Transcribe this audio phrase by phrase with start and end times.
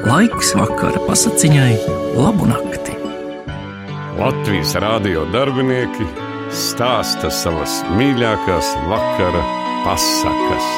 [0.00, 1.74] Laiks vakara pasakiņai,
[2.16, 2.94] labu nakti.
[4.16, 6.06] Latvijas rādio darbinieki
[6.56, 9.42] stāsta savas mīļākās vakara
[9.84, 10.70] pasakas.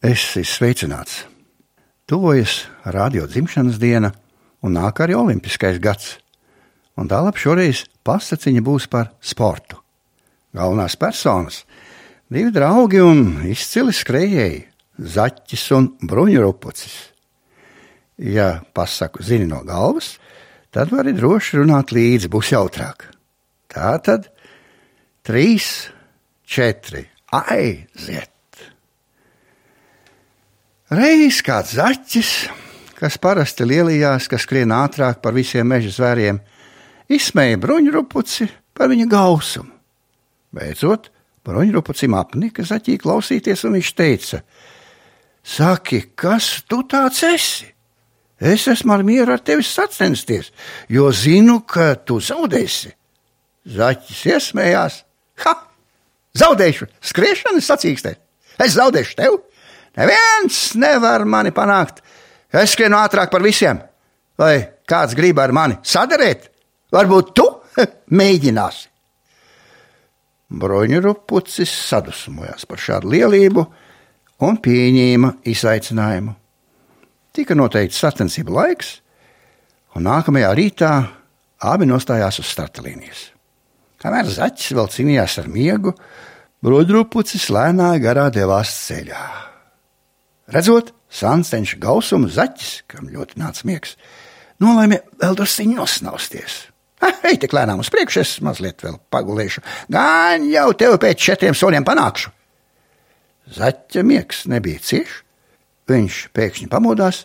[0.00, 1.18] Es esmu sveicināts.
[2.08, 4.14] Tuvojas radio dzimšanas diena,
[4.64, 6.14] un nāk arī olimpiskais gads.
[6.96, 9.76] Un tālāk šoreiz pasakiņa būs par sportu.
[10.56, 11.66] Galvenās personas-
[12.32, 14.64] divi draugi un izcili skrejēji-
[14.98, 16.96] zaķis un bruņurupucis.
[18.18, 20.16] Ja pasaku zini no galvas,
[20.74, 23.06] tad vari droši runāt līdzi, būs jautrāk.
[23.70, 24.26] Tā tad
[25.26, 25.88] trīs,
[26.48, 28.34] četri, aiziet!
[30.88, 32.32] Reiz kāds zaķis,
[32.96, 36.40] kas parasti lielījās, kas skrien ātrāk par visiem meža zvēriem,
[37.12, 39.74] izsmēja bruņurupuci par viņa gausumu.
[40.56, 41.10] Beidzot,
[41.44, 44.40] bruņurupucim apnika zaķī klausīties, un viņš teica:
[45.48, 47.68] Saki, kas tu tāds esi?
[48.38, 50.52] Es esmu ar mieru ar tevi sacensties,
[50.92, 52.92] jo zinu, ka tu zaudēsi.
[53.68, 55.00] Zaķis iesmējās.
[55.44, 55.54] Ha!
[56.38, 58.12] Zaudēšu, skriešanu sacīkstē.
[58.62, 59.40] Es zaudēšu tevi.
[59.98, 62.04] Neviens nevar mani panākt.
[62.52, 63.80] Es skrienu ātrāk par visiem.
[64.38, 64.54] Vai
[64.88, 66.46] kāds grib ar mani sadarēt?
[66.94, 67.48] Varbūt tu
[68.20, 68.86] mēģināsi.
[70.48, 73.66] Broņurupucis sadusmojās par šādu lielību
[74.44, 76.34] un pieņēma izaicinājumu.
[77.34, 78.98] Tika noteikts sacensību laiks,
[79.96, 80.92] un nākamajā rītā
[81.68, 83.28] abi nostājās uz starta līnijas.
[83.98, 85.92] Kamēr zaķis vēl cīnījās ar miegu,
[86.62, 89.24] broņurupucis lēnā garā devās ceļā.
[90.54, 93.96] Redzot sānceņša gausumu, zaķis, kam ļoti nāca miegs,
[94.62, 96.60] nolēma vēl drusciņi nosnausties.
[97.26, 99.62] Ej, tik lēnām uz priekšu, es mazliet vēl pagulēšu.
[99.92, 102.32] Gan jau tevi pēc četriem soļiem panākšu.
[103.56, 105.24] Zaķa miegs nebija ciešs.
[105.88, 107.22] Viņš pēkšņi pamodās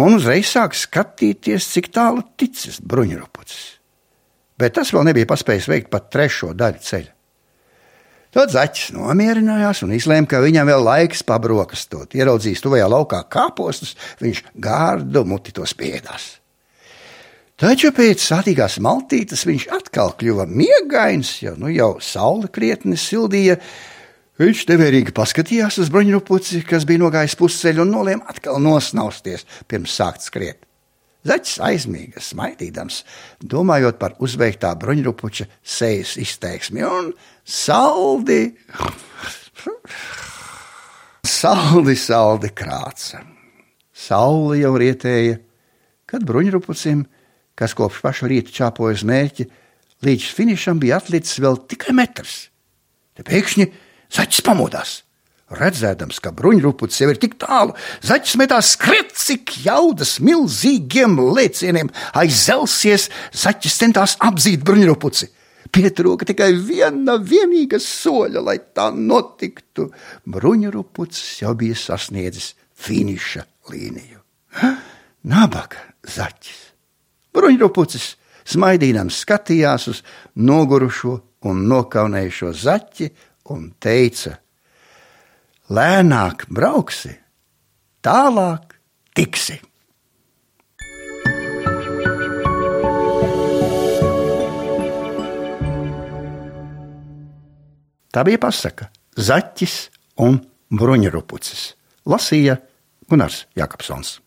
[0.00, 3.62] un uzreiz sāk skatīties, cik tālu ticis bruņurupucis.
[4.58, 7.12] Bet tas vēl nebija paspējis veikt pat trešo daļu ceļa.
[8.30, 12.12] Tad zaķis nomierinājās un izlēma, ka viņam vēl laiks pabrokastot.
[12.14, 16.36] Ieraudzījis tuvajā laukā kāpostus, viņš gārdu muti to spiedās.
[17.60, 23.58] Taču pēc sātīgās maltītes viņš atkal kļuva miegains, jo nu jau saule krietni sildīja.
[24.40, 30.24] Viņš nevērīgi paskatījās uz bruņurupuci, kas bija nogājis pusceļu un nolēma atkal nosnausties pirms sākt
[30.24, 30.64] skriet.
[31.28, 33.02] Zaķis aizmīga, smaidīdams,
[33.44, 37.12] domājot par uzveiktā bruņurupuča sejas izteiksmi un
[37.44, 38.54] saldi,
[41.28, 43.20] saldi, saldi krāca.
[43.92, 45.36] Saule jau rietēja,
[46.08, 47.04] kad bruņurupucim
[47.60, 49.46] kas kopš paša rīta čāpoja uz mērķi,
[50.06, 52.46] līdz finišam bija atlicis vēl tikai metrs.
[53.16, 53.66] Te pēkšņi
[54.14, 55.00] zaķis pamodās.
[55.50, 57.74] Redzēdams, ka bruņurupucis jau ir tik tālu,
[58.06, 61.90] zaķis metās skriet, cik jaudas milzīgiem lēcieniem
[62.20, 65.26] aizelsies, zaķis centās apzīt bruņurupuci.
[65.74, 69.88] Pietrūka tikai viena vienīga soļa, lai tā notiktu.
[70.26, 74.22] Bruņurupucis jau bija sasniedzis finiša līniju.
[75.30, 76.60] Nabaga zaķis!
[77.34, 78.06] Bruņurupucis
[78.50, 80.04] smaidīdams skatījās uz
[80.38, 81.16] nogurušo
[81.50, 83.10] un nokaunējušo zaķi
[83.50, 84.36] un teica:
[85.70, 87.12] Lēnāk brauksi,
[88.02, 88.78] tālāk
[89.14, 89.60] tiksi.
[98.10, 99.76] Tā bija pasaka Zaķis
[100.26, 100.40] un
[100.74, 101.62] Bruņurupucis.
[102.10, 102.56] Lasīja
[103.06, 104.18] Gunārs Jakobsons.